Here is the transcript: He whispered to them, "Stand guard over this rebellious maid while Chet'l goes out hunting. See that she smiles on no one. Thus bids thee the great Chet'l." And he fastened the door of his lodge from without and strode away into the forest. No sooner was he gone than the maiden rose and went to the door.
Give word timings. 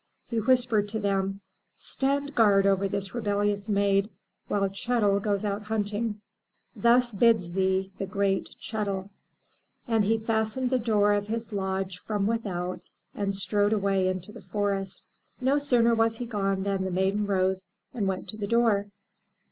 He 0.27 0.39
whispered 0.39 0.89
to 0.89 0.99
them, 0.99 1.41
"Stand 1.77 2.33
guard 2.33 2.65
over 2.65 2.87
this 2.87 3.13
rebellious 3.13 3.69
maid 3.69 4.09
while 4.47 4.67
Chet'l 4.67 5.19
goes 5.21 5.45
out 5.45 5.61
hunting. 5.65 6.21
See 6.73 6.79
that 6.79 6.79
she 6.79 6.79
smiles 6.79 6.81
on 6.81 6.81
no 6.81 6.89
one. 6.89 6.95
Thus 6.95 7.13
bids 7.47 7.51
thee 7.51 7.91
the 7.99 8.05
great 8.07 8.49
Chet'l." 8.59 9.09
And 9.87 10.03
he 10.05 10.17
fastened 10.17 10.71
the 10.71 10.79
door 10.79 11.13
of 11.13 11.27
his 11.27 11.53
lodge 11.53 11.99
from 11.99 12.25
without 12.25 12.81
and 13.13 13.35
strode 13.35 13.73
away 13.73 14.07
into 14.07 14.31
the 14.31 14.41
forest. 14.41 15.05
No 15.39 15.59
sooner 15.59 15.93
was 15.93 16.17
he 16.17 16.25
gone 16.25 16.63
than 16.63 16.83
the 16.83 16.89
maiden 16.89 17.27
rose 17.27 17.67
and 17.93 18.07
went 18.07 18.27
to 18.29 18.37
the 18.37 18.47
door. 18.47 18.87